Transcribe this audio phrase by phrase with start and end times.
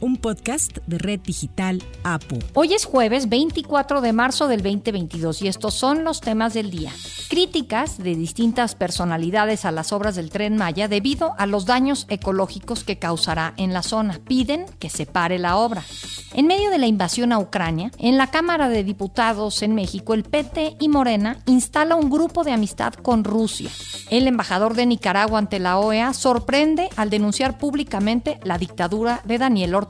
[0.00, 2.38] un podcast de Red Digital APU.
[2.54, 6.92] Hoy es jueves 24 de marzo del 2022 y estos son los temas del día.
[7.28, 12.82] Críticas de distintas personalidades a las obras del tren Maya debido a los daños ecológicos
[12.82, 14.18] que causará en la zona.
[14.26, 15.84] Piden que se pare la obra.
[16.32, 20.22] En medio de la invasión a Ucrania, en la Cámara de Diputados en México, el
[20.22, 23.70] PT y Morena instala un grupo de amistad con Rusia.
[24.10, 29.74] El embajador de Nicaragua ante la OEA sorprende al denunciar públicamente la dictadura de Daniel
[29.74, 29.89] Ortega.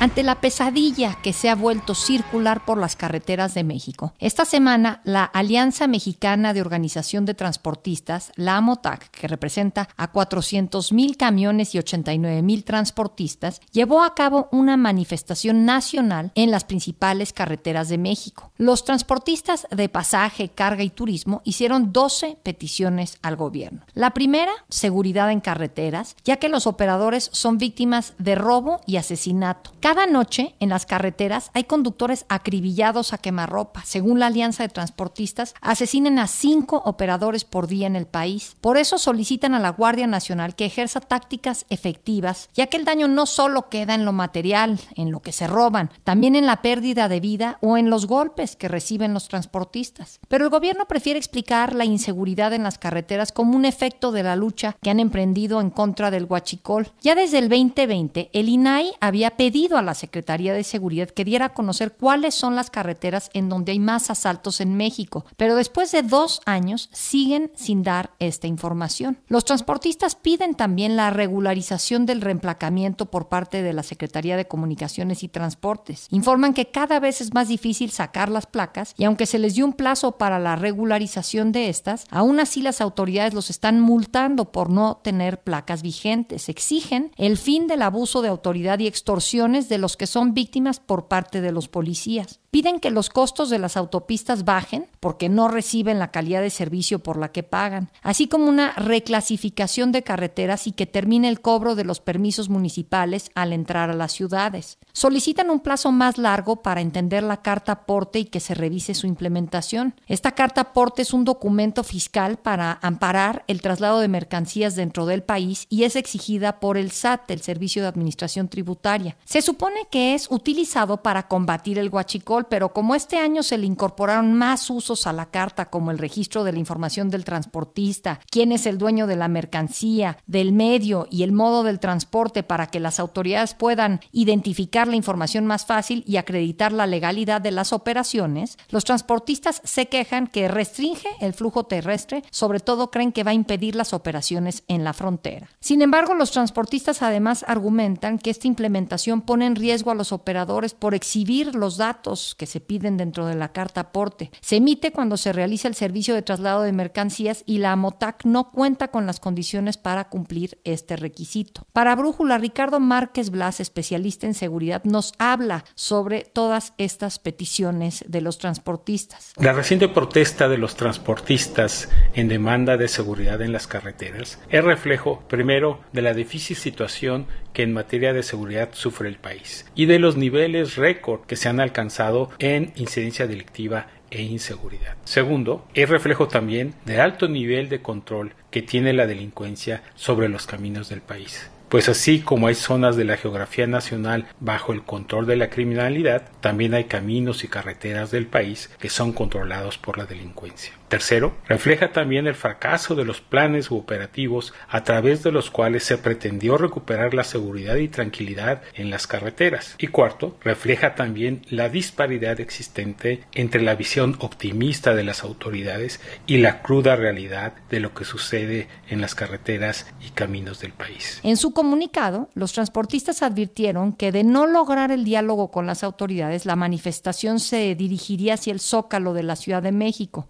[0.00, 4.12] Ante la pesadilla que se ha vuelto circular por las carreteras de México.
[4.18, 10.92] Esta semana, la Alianza Mexicana de Organización de Transportistas, la AMOTAC, que representa a 400
[10.92, 17.32] mil camiones y 89 mil transportistas, llevó a cabo una manifestación nacional en las principales
[17.32, 18.52] carreteras de México.
[18.56, 23.82] Los transportistas de pasaje, carga y turismo hicieron 12 peticiones al gobierno.
[23.94, 29.72] La primera, seguridad en carreteras, ya que los operadores son víctimas de robo y asesinato.
[29.88, 33.80] Cada noche en las carreteras hay conductores acribillados a quemarropa.
[33.86, 38.54] Según la Alianza de Transportistas, asesinan a cinco operadores por día en el país.
[38.60, 43.08] Por eso solicitan a la Guardia Nacional que ejerza tácticas efectivas, ya que el daño
[43.08, 47.08] no solo queda en lo material, en lo que se roban, también en la pérdida
[47.08, 50.20] de vida o en los golpes que reciben los transportistas.
[50.28, 54.36] Pero el gobierno prefiere explicar la inseguridad en las carreteras como un efecto de la
[54.36, 56.92] lucha que han emprendido en contra del huachicol.
[57.00, 61.46] Ya desde el 2020, el INAI había pedido a la Secretaría de Seguridad que diera
[61.46, 65.92] a conocer cuáles son las carreteras en donde hay más asaltos en México, pero después
[65.92, 69.18] de dos años siguen sin dar esta información.
[69.28, 75.22] Los transportistas piden también la regularización del reemplacamiento por parte de la Secretaría de Comunicaciones
[75.22, 76.08] y Transportes.
[76.10, 79.64] Informan que cada vez es más difícil sacar las placas y aunque se les dio
[79.64, 84.70] un plazo para la regularización de estas, aún así las autoridades los están multando por
[84.70, 86.48] no tener placas vigentes.
[86.48, 91.08] Exigen el fin del abuso de autoridad y extorsiones de los que son víctimas por
[91.08, 92.40] parte de los policías.
[92.50, 96.98] Piden que los costos de las autopistas bajen porque no reciben la calidad de servicio
[96.98, 101.74] por la que pagan, así como una reclasificación de carreteras y que termine el cobro
[101.74, 104.78] de los permisos municipales al entrar a las ciudades.
[104.94, 109.06] Solicitan un plazo más largo para entender la carta aporte y que se revise su
[109.06, 109.94] implementación.
[110.06, 115.22] Esta carta aporte es un documento fiscal para amparar el traslado de mercancías dentro del
[115.22, 119.18] país y es exigida por el SAT, el Servicio de Administración Tributaria.
[119.26, 123.66] Se supone que es utilizado para combatir el huachicol pero como este año se le
[123.66, 128.52] incorporaron más usos a la carta, como el registro de la información del transportista, quién
[128.52, 132.80] es el dueño de la mercancía, del medio y el modo del transporte para que
[132.80, 138.58] las autoridades puedan identificar la información más fácil y acreditar la legalidad de las operaciones,
[138.70, 143.34] los transportistas se quejan que restringe el flujo terrestre, sobre todo creen que va a
[143.34, 145.48] impedir las operaciones en la frontera.
[145.60, 150.74] Sin embargo, los transportistas además argumentan que esta implementación pone en riesgo a los operadores
[150.74, 154.30] por exhibir los datos que se piden dentro de la carta aporte.
[154.40, 158.50] Se emite cuando se realiza el servicio de traslado de mercancías y la AMOTAC no
[158.50, 161.66] cuenta con las condiciones para cumplir este requisito.
[161.72, 168.20] Para Brújula, Ricardo Márquez Blas, especialista en seguridad, nos habla sobre todas estas peticiones de
[168.20, 169.32] los transportistas.
[169.36, 175.22] La reciente protesta de los transportistas en demanda de seguridad en las carreteras es reflejo,
[175.28, 177.26] primero, de la difícil situación
[177.58, 181.60] en materia de seguridad sufre el país y de los niveles récord que se han
[181.60, 184.96] alcanzado en incidencia delictiva e inseguridad.
[185.04, 190.46] Segundo, es reflejo también del alto nivel de control que tiene la delincuencia sobre los
[190.46, 191.50] caminos del país.
[191.68, 196.30] Pues así como hay zonas de la geografía nacional bajo el control de la criminalidad,
[196.40, 200.72] también hay caminos y carreteras del país que son controlados por la delincuencia.
[200.88, 205.84] Tercero, refleja también el fracaso de los planes u operativos a través de los cuales
[205.84, 209.74] se pretendió recuperar la seguridad y tranquilidad en las carreteras.
[209.78, 216.38] Y cuarto, refleja también la disparidad existente entre la visión optimista de las autoridades y
[216.38, 221.20] la cruda realidad de lo que sucede en las carreteras y caminos del país.
[221.22, 226.46] En su comunicado, los transportistas advirtieron que de no lograr el diálogo con las autoridades,
[226.46, 230.28] la manifestación se dirigiría hacia el zócalo de la Ciudad de México.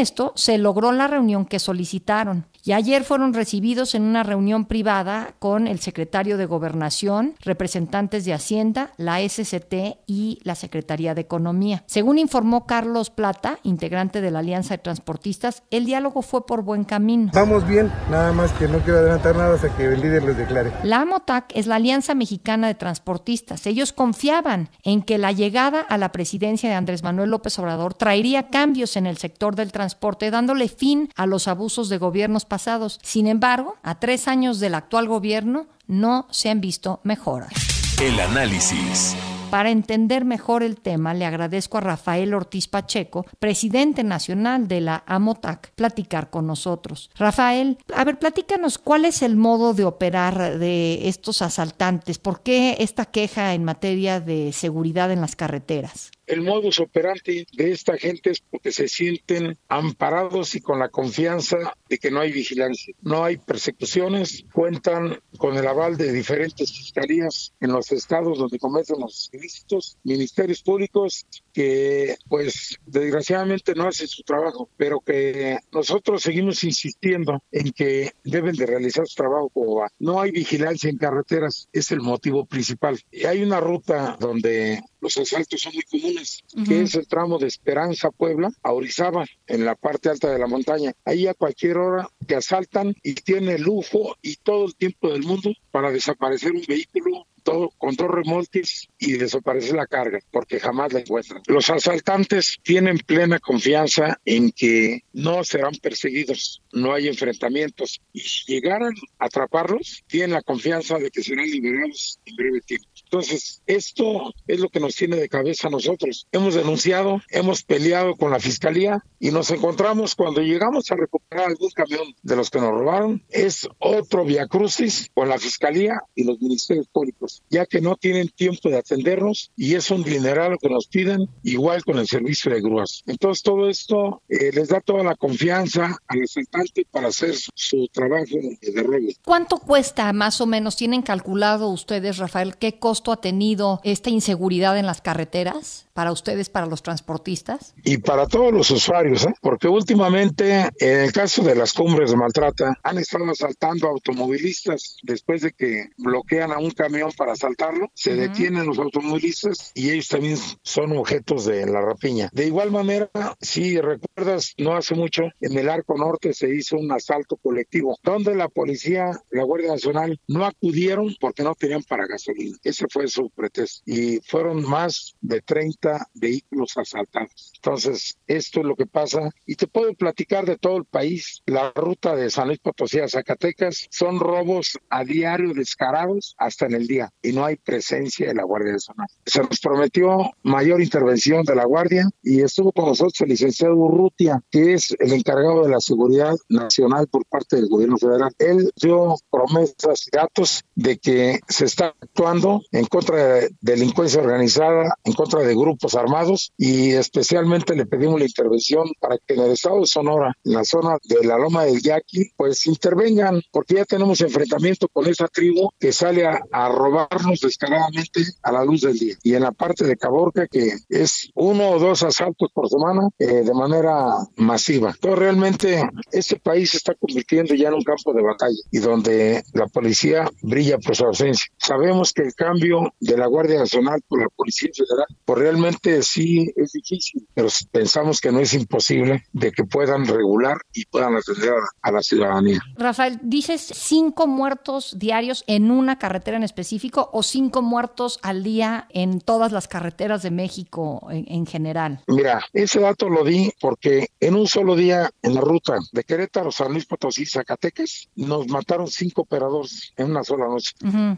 [0.00, 2.46] Esto, se logró la reunión que solicitaron.
[2.62, 8.34] Y ayer fueron recibidos en una reunión privada con el secretario de Gobernación, representantes de
[8.34, 11.82] Hacienda, la SCT y la Secretaría de Economía.
[11.86, 16.84] Según informó Carlos Plata, integrante de la Alianza de Transportistas, el diálogo fue por buen
[16.84, 17.30] camino.
[17.34, 20.72] Vamos bien, nada más que no quiero adelantar nada hasta que el líder les declare.
[20.82, 23.66] La AMOTAC es la Alianza Mexicana de Transportistas.
[23.66, 28.48] Ellos confiaban en que la llegada a la presidencia de Andrés Manuel López Obrador traería
[28.48, 33.00] cambios en el sector del transporte, dándole fin a los abusos de gobiernos pasados.
[33.02, 37.50] Sin embargo, a tres años del actual gobierno no se han visto mejoras.
[37.98, 39.16] El análisis.
[39.50, 45.02] Para entender mejor el tema, le agradezco a Rafael Ortiz Pacheco, presidente nacional de la
[45.06, 47.10] AMOTAC, platicar con nosotros.
[47.16, 52.18] Rafael, a ver, platícanos cuál es el modo de operar de estos asaltantes.
[52.18, 56.12] ¿Por qué esta queja en materia de seguridad en las carreteras?
[56.30, 61.74] El modus operandi de esta gente es porque se sienten amparados y con la confianza
[61.88, 67.52] de que no hay vigilancia, no hay persecuciones, cuentan con el aval de diferentes fiscalías
[67.58, 74.22] en los estados donde cometen los ilícitos, ministerios públicos que pues desgraciadamente no hacen su
[74.22, 79.88] trabajo, pero que nosotros seguimos insistiendo en que deben de realizar su trabajo como va.
[79.98, 83.00] No hay vigilancia en carreteras, es el motivo principal.
[83.28, 88.10] Hay una ruta donde los asaltos son muy comunes, que es el tramo de Esperanza
[88.10, 90.92] Puebla a Orizaba, en la parte alta de la montaña.
[91.04, 95.52] Ahí a cualquier hora te asaltan y tiene lujo y todo el tiempo del mundo
[95.70, 101.00] para desaparecer un vehículo todo, con dos remolques y desaparece la carga, porque jamás la
[101.00, 101.42] encuentran.
[101.46, 108.52] Los asaltantes tienen plena confianza en que no serán perseguidos, no hay enfrentamientos, y si
[108.52, 112.88] llegaran a atraparlos, tienen la confianza de que serán liberados en breve tiempo.
[113.04, 116.28] Entonces, esto es lo que nos tiene de cabeza a nosotros.
[116.30, 121.70] Hemos denunciado, hemos peleado con la fiscalía y nos encontramos cuando llegamos a recuperar algún
[121.70, 126.88] camión de los que nos robaron, es otro viacrucis con la fiscalía y los ministerios
[126.88, 130.86] públicos, ya que no tienen tiempo de atendernos y es un dineral lo que nos
[130.86, 133.02] piden, igual con el servicio de grúas.
[133.06, 137.88] Entonces, todo esto eh, les da toda la confianza al asaltante para hacer su, su
[137.92, 139.08] trabajo de robo.
[139.24, 140.76] ¿Cuánto cuesta más o menos?
[140.76, 146.48] ¿Tienen calculado ustedes, Rafael, qué costo ha tenido esta inseguridad en las carreteras para ustedes,
[146.48, 147.74] para los transportistas?
[147.84, 149.34] Y para todos los usuarios, ¿eh?
[149.42, 155.42] porque últimamente, en el caso de las cumbres de maltrata, han estado asaltando automovilistas después
[155.42, 160.38] de que bloquean a un camión para asaltarlo, se detienen los automovilistas y ellos también
[160.62, 162.30] son objetos de la rapiña.
[162.32, 166.90] De igual manera, si recuerdas, no hace mucho, en el Arco Norte se hizo un
[166.92, 172.56] asalto colectivo, donde la policía, la Guardia Nacional, no acudieron porque no tenían para gasolina.
[172.62, 173.82] Ese fue su pretexto.
[173.84, 177.52] Y fueron más de 30 vehículos asaltados.
[177.56, 179.30] Entonces, esto es lo que pasa.
[179.46, 181.42] Y te puedo platicar de todo el país.
[181.46, 186.74] La ruta de San Luis Potosí a Zacatecas son robos a diario descarados hasta en
[186.74, 187.10] el día.
[187.22, 189.08] Y no hay presencia de la Guardia Nacional.
[189.26, 194.42] Se nos prometió mayor intervención de la Guardia y estuvo con nosotros el licenciado Urrutia,
[194.50, 198.32] que es el encargado de la seguridad nacional por parte del gobierno federal.
[198.38, 204.94] Él dio promesas y datos de que se está actuando en contra de delincuencia organizada,
[205.04, 209.52] en contra de grupos armados y especialmente le pedimos la intervención para que en el
[209.52, 213.84] estado de Sonora, en la zona de la Loma del Yaqui, pues intervengan porque ya
[213.84, 218.98] tenemos enfrentamiento con esa tribu que sale a, a robarnos descaradamente a la luz del
[218.98, 219.14] día.
[219.22, 223.42] Y en la parte de Caborca que es uno o dos asaltos por semana eh,
[223.42, 224.06] de manera
[224.36, 224.90] masiva.
[224.90, 229.42] Entonces realmente este país se está convirtiendo ya en un campo de batalla y donde
[229.52, 231.50] la policía brilla por su ausencia.
[231.58, 235.59] Sabemos que el cambio de la Guardia Nacional por la Policía Federal, pues realmente
[236.02, 241.16] sí es difícil, pero pensamos que no es imposible de que puedan regular y puedan
[241.16, 242.60] atender a, la ciudadanía.
[242.76, 248.86] Rafael, dices cinco muertos diarios en una carretera en específico o cinco muertos al día
[248.90, 252.02] en todas las carreteras de México en, en general.
[252.06, 256.50] Mira, ese dato lo di porque en un solo día en la ruta de Querétaro,
[256.52, 260.72] San Luis Potosí, Zacatecas, nos mataron cinco operadores en una sola noche.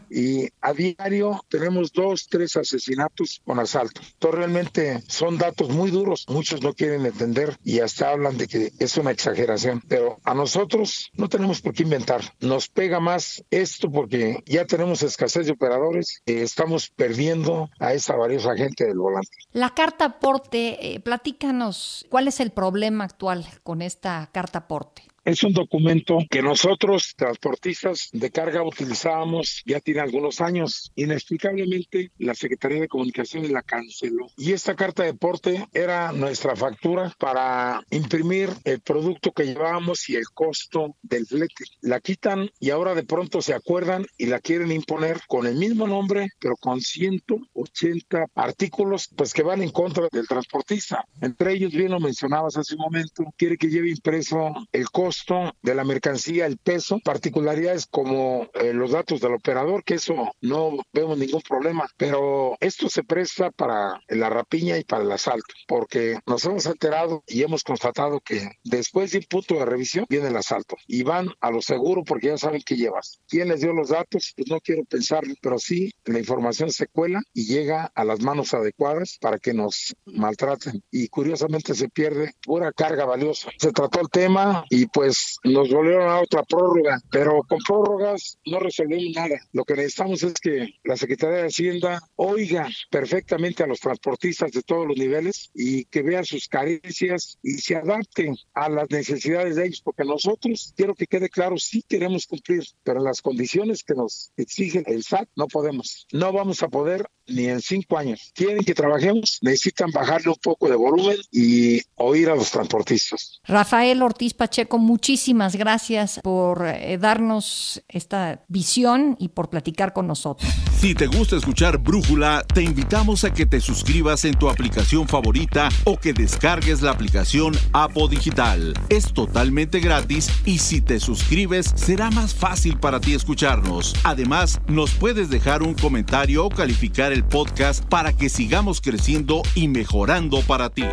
[0.09, 4.01] Y a diario tenemos dos, tres asesinatos con asalto.
[4.13, 6.25] Entonces realmente son datos muy duros.
[6.29, 9.81] Muchos no quieren entender y hasta hablan de que es una exageración.
[9.87, 12.21] Pero a nosotros no tenemos por qué inventar.
[12.39, 16.21] Nos pega más esto porque ya tenemos escasez de operadores.
[16.25, 19.29] eh, estamos perdiendo a esa valiosa gente del volante.
[19.51, 25.12] La carta aporte, eh, platícanos, ¿cuál es el problema actual con esta carta aporte?
[25.25, 30.91] Es un documento que nosotros, transportistas de carga, utilizábamos ya tiene algunos años.
[30.95, 34.27] Inexplicablemente, la Secretaría de Comunicaciones la canceló.
[34.35, 40.17] Y esta carta de porte era nuestra factura para imprimir el producto que llevábamos y
[40.17, 41.63] el costo del flete.
[41.79, 45.87] La quitan y ahora de pronto se acuerdan y la quieren imponer con el mismo
[45.87, 51.05] nombre, pero con 180 artículos, pues que van en contra del transportista.
[51.21, 55.12] Entre ellos, bien lo mencionabas hace un momento, quiere que lleve impreso el costo
[55.61, 60.77] de la mercancía, el peso, particularidades como eh, los datos del operador, que eso no
[60.91, 66.19] vemos ningún problema, pero esto se presta para la rapiña y para el asalto, porque
[66.25, 70.37] nos hemos enterado y hemos constatado que después de un punto de revisión viene el
[70.37, 73.19] asalto y van a lo seguro porque ya saben qué llevas.
[73.27, 74.33] ¿Quién les dio los datos?
[74.35, 78.53] Pues no quiero pensarlo, pero sí la información se cuela y llega a las manos
[78.53, 80.83] adecuadas para que nos maltraten.
[80.91, 83.49] Y curiosamente se pierde pura carga valiosa.
[83.57, 85.02] Se trató el tema y pues
[85.43, 89.35] nos volvieron a otra prórroga, pero con prórrogas no resolvemos nada.
[89.51, 94.61] Lo que necesitamos es que la Secretaría de Hacienda oiga perfectamente a los transportistas de
[94.61, 99.65] todos los niveles y que vean sus carencias y se adapten a las necesidades de
[99.65, 103.95] ellos, porque nosotros, quiero que quede claro, sí queremos cumplir, pero en las condiciones que
[103.95, 106.07] nos exigen el SAT no podemos.
[106.11, 108.31] No vamos a poder ni en cinco años.
[108.33, 113.39] Quieren que trabajemos, necesitan bajarle un poco de volumen y oír a los transportistas.
[113.43, 120.47] Rafael Ortiz Pacheco, muchísimas gracias por eh, darnos esta visión y por platicar con nosotros.
[120.77, 125.69] Si te gusta escuchar Brújula, te invitamos a que te suscribas en tu aplicación favorita
[125.85, 128.75] o que descargues la aplicación Apo Digital.
[128.89, 133.95] Es totalmente gratis y si te suscribes será más fácil para ti escucharnos.
[134.03, 139.69] Además, nos puedes dejar un comentario o calificar el podcast para que sigamos creciendo y
[139.69, 140.85] mejorando para ti.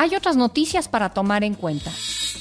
[0.00, 1.92] Hay otras noticias para tomar en cuenta.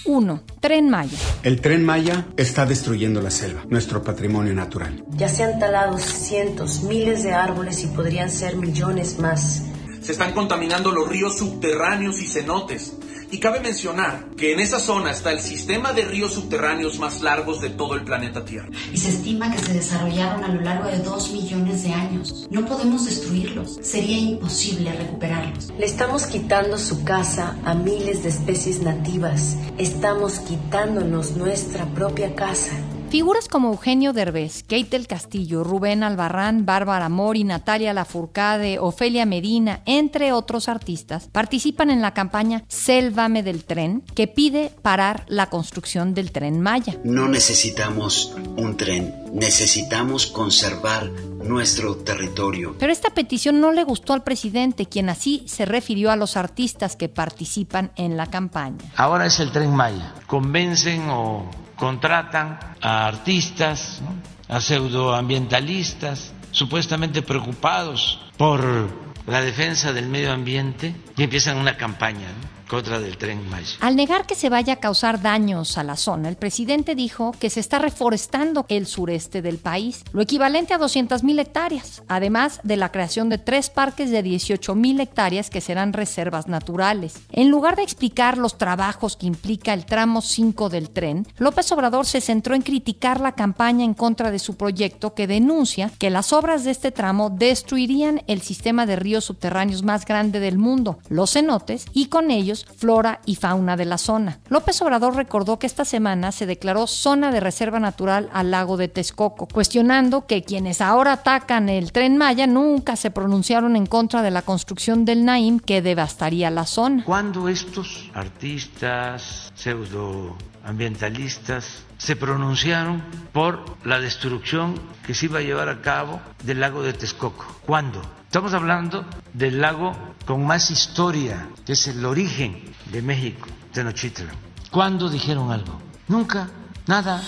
[0.06, 0.42] 1.
[0.62, 1.18] Tren Maya.
[1.44, 5.04] El tren Maya está destruyendo la selva, nuestro patrimonio natural.
[5.10, 9.64] Ya se han talado cientos, miles de árboles y podrían ser millones más.
[10.02, 12.94] Se están contaminando los ríos subterráneos y cenotes.
[13.32, 17.62] Y cabe mencionar que en esa zona está el sistema de ríos subterráneos más largos
[17.62, 18.70] de todo el planeta Tierra.
[18.92, 22.48] Y se estima que se desarrollaron a lo largo de dos millones de años.
[22.50, 23.80] No podemos destruirlos.
[23.82, 25.72] Sería imposible recuperarlos.
[25.78, 29.56] Le estamos quitando su casa a miles de especies nativas.
[29.78, 32.74] Estamos quitándonos nuestra propia casa.
[33.10, 39.82] Figuras como Eugenio Derbez, Kate del Castillo, Rubén Albarrán, Bárbara Mori, Natalia Lafourcade, Ofelia Medina,
[39.88, 46.14] entre otros artistas, participan en la campaña Sélvame del tren, que pide parar la construcción
[46.14, 46.98] del tren Maya.
[47.04, 52.76] No necesitamos un tren, necesitamos conservar nuestro territorio.
[52.78, 56.96] Pero esta petición no le gustó al presidente, quien así se refirió a los artistas
[56.96, 58.86] que participan en la campaña.
[58.96, 60.14] Ahora es el tren Maya.
[60.28, 61.50] Convencen o
[61.80, 64.02] contratan a artistas,
[64.48, 68.90] a pseudoambientalistas, supuestamente preocupados por
[69.26, 72.28] la defensa del medio ambiente y empiezan una campaña
[72.70, 73.76] contra del tren Maya.
[73.82, 77.50] Al negar que se vaya a causar daños a la zona, el presidente dijo que
[77.50, 82.78] se está reforestando el sureste del país, lo equivalente a 200 mil hectáreas, además de
[82.78, 87.16] la creación de tres parques de 18 mil hectáreas que serán reservas naturales.
[87.32, 92.06] En lugar de explicar los trabajos que implica el tramo 5 del tren, López Obrador
[92.06, 96.32] se centró en criticar la campaña en contra de su proyecto que denuncia que las
[96.34, 101.34] obras de este tramo destruirían el sistema de ríos subterráneos más grande del mundo, los
[101.34, 104.40] cenotes, y con ellos flora y fauna de la zona.
[104.50, 108.88] López Obrador recordó que esta semana se declaró zona de reserva natural al lago de
[108.88, 114.32] Texcoco, cuestionando que quienes ahora atacan el tren Maya nunca se pronunciaron en contra de
[114.32, 117.04] la construcción del Naim que devastaría la zona.
[117.06, 124.76] Cuando estos artistas pseudoambientalistas se pronunciaron por la destrucción
[125.06, 127.46] que se iba a llevar a cabo del lago de Texcoco.
[127.66, 128.02] ¿Cuándo?
[128.30, 129.92] Estamos hablando del lago
[130.28, 134.30] con más historia, que es el origen de México, Tenochtitlan.
[134.70, 135.82] ¿Cuándo dijeron algo?
[136.08, 136.48] Nunca.
[136.90, 137.22] Nada.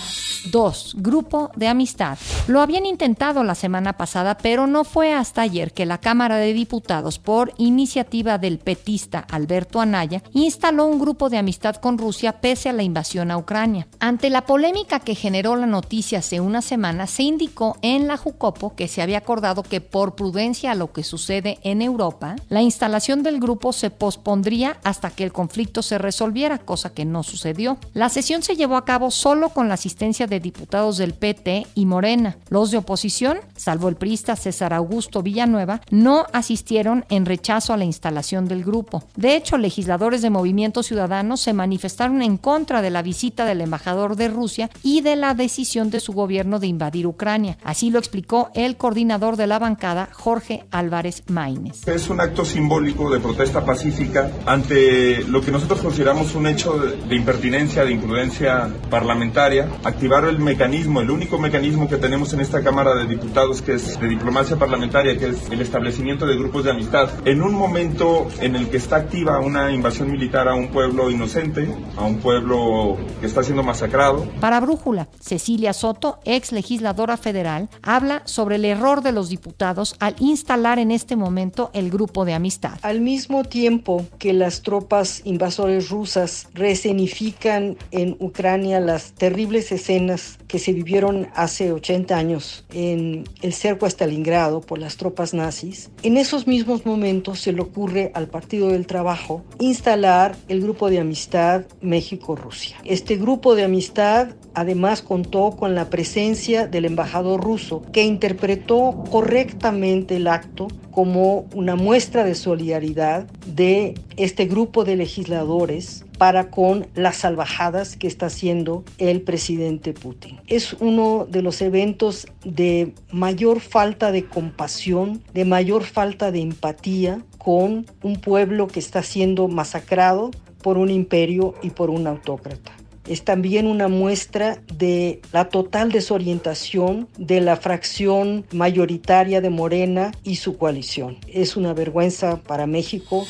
[0.50, 0.96] 2.
[0.98, 2.18] Grupo de amistad.
[2.48, 6.52] Lo habían intentado la semana pasada, pero no fue hasta ayer que la Cámara de
[6.52, 12.68] Diputados, por iniciativa del petista Alberto Anaya, instaló un grupo de amistad con Rusia pese
[12.68, 13.86] a la invasión a Ucrania.
[14.00, 18.74] Ante la polémica que generó la noticia hace una semana, se indicó en la Jucopo
[18.74, 23.22] que se había acordado que por prudencia a lo que sucede en Europa, la instalación
[23.22, 27.78] del grupo se pospondría hasta que el conflicto se resolviera, cosa que no sucedió.
[27.94, 31.86] La sesión se llevó a cabo solo con la asistencia de diputados del PT y
[31.86, 32.36] Morena.
[32.48, 37.84] Los de oposición, salvo el priista César Augusto Villanueva, no asistieron en rechazo a la
[37.84, 39.04] instalación del grupo.
[39.16, 44.16] De hecho, legisladores de Movimiento Ciudadano se manifestaron en contra de la visita del embajador
[44.16, 47.58] de Rusia y de la decisión de su gobierno de invadir Ucrania.
[47.64, 51.86] Así lo explicó el coordinador de la bancada, Jorge Álvarez Maínez.
[51.86, 57.14] Es un acto simbólico de protesta pacífica ante lo que nosotros consideramos un hecho de
[57.14, 62.94] impertinencia, de imprudencia parlamentaria, activar el mecanismo, el único mecanismo que tenemos en esta Cámara
[62.94, 67.08] de Diputados, que es de diplomacia parlamentaria, que es el establecimiento de grupos de amistad,
[67.24, 71.74] en un momento en el que está activa una invasión militar a un pueblo inocente,
[71.96, 74.26] a un pueblo que está siendo masacrado.
[74.40, 80.14] Para Brújula, Cecilia Soto, ex legisladora federal, habla sobre el error de los diputados al
[80.18, 82.78] instalar en este momento el grupo de amistad.
[82.82, 90.58] Al mismo tiempo que las tropas invasores rusas rescenifican en Ucrania las terribles escenas que
[90.58, 96.16] se vivieron hace 80 años en el cerco a Stalingrado por las tropas nazis, en
[96.16, 101.62] esos mismos momentos se le ocurre al Partido del Trabajo instalar el grupo de amistad
[101.82, 102.78] México-Rusia.
[102.84, 110.16] Este grupo de amistad además contó con la presencia del embajador ruso que interpretó correctamente
[110.16, 117.16] el acto como una muestra de solidaridad de este grupo de legisladores para con las
[117.16, 120.38] salvajadas que está haciendo el presidente Putin.
[120.46, 127.24] Es uno de los eventos de mayor falta de compasión, de mayor falta de empatía
[127.38, 130.30] con un pueblo que está siendo masacrado
[130.62, 132.70] por un imperio y por un autócrata
[133.06, 140.36] es también una muestra de la total desorientación de la fracción mayoritaria de Morena y
[140.36, 141.18] su coalición.
[141.28, 143.26] Es una vergüenza para México.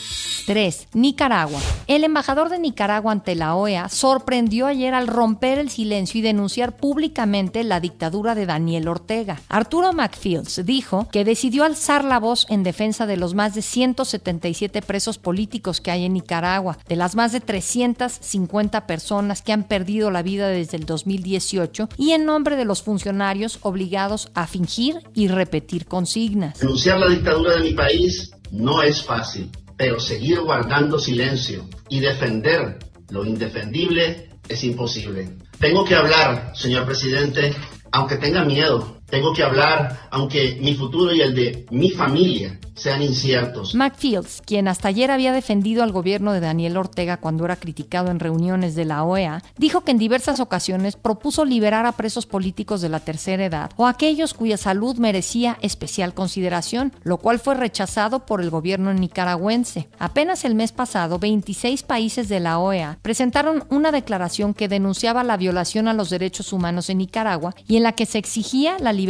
[0.46, 0.88] 3.
[0.92, 1.60] Nicaragua.
[1.86, 6.76] El embajador de Nicaragua ante la OEA sorprendió ayer al romper el silencio y denunciar
[6.76, 9.40] públicamente la dictadura de Daniel Ortega.
[9.48, 14.82] Arturo McFields dijo que decidió alzar la voz en defensa de los más de 177
[14.82, 20.10] presos políticos que hay en Nicaragua, de las más de 350 personas que han perdido
[20.10, 25.28] la vida desde el 2018 y en nombre de los funcionarios obligados a fingir y
[25.28, 26.58] repetir consignas.
[26.58, 32.78] Denunciar la dictadura de mi país no es fácil, pero seguir guardando silencio y defender
[33.10, 35.36] lo indefendible es imposible.
[35.58, 37.54] Tengo que hablar, señor presidente,
[37.92, 39.01] aunque tenga miedo.
[39.12, 43.74] Tengo que hablar, aunque mi futuro y el de mi familia sean inciertos.
[43.74, 48.18] McFields, quien hasta ayer había defendido al gobierno de Daniel Ortega cuando era criticado en
[48.18, 52.88] reuniones de la OEA, dijo que en diversas ocasiones propuso liberar a presos políticos de
[52.88, 58.40] la tercera edad o aquellos cuya salud merecía especial consideración, lo cual fue rechazado por
[58.40, 59.90] el gobierno nicaragüense.
[59.98, 65.36] Apenas el mes pasado, 26 países de la OEA presentaron una declaración que denunciaba la
[65.36, 69.01] violación a los derechos humanos en Nicaragua y en la que se exigía la liberación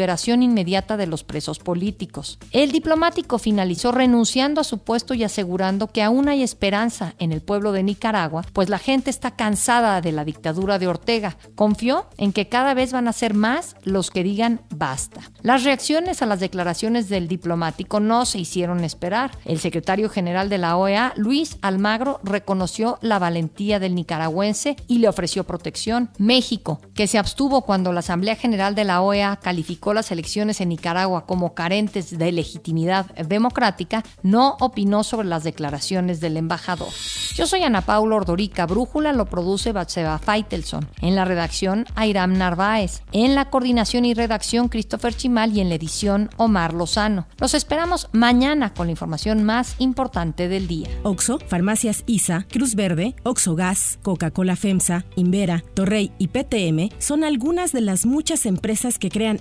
[0.43, 2.39] inmediata de los presos políticos.
[2.51, 7.41] El diplomático finalizó renunciando a su puesto y asegurando que aún hay esperanza en el
[7.41, 11.37] pueblo de Nicaragua, pues la gente está cansada de la dictadura de Ortega.
[11.55, 15.21] Confió en que cada vez van a ser más los que digan basta.
[15.43, 19.33] Las reacciones a las declaraciones del diplomático no se hicieron esperar.
[19.45, 25.09] El secretario general de la OEA, Luis Almagro, reconoció la valentía del nicaragüense y le
[25.09, 26.11] ofreció protección.
[26.19, 30.69] México, que se abstuvo cuando la Asamblea General de la OEA calificó las elecciones en
[30.69, 36.89] Nicaragua como carentes de legitimidad democrática, no opinó sobre las declaraciones del embajador.
[37.35, 43.03] Yo soy Ana Paula Ordorica, Brújula lo produce Batseba Feitelson, en la redacción Airam Narváez,
[43.13, 47.27] en la coordinación y redacción Christopher Chimal y en la edición Omar Lozano.
[47.39, 50.89] Los esperamos mañana con la información más importante del día.
[51.03, 57.73] Oxo, Farmacias ISA, Cruz Verde, Oxo Gas, Coca-Cola FEMSA, Invera, Torrey y PTM son algunas
[57.73, 59.41] de las muchas empresas que crean